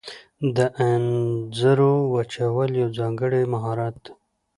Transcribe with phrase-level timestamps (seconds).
[0.55, 0.57] د
[0.89, 4.11] انځرو وچول یو ځانګړی مهارت دی.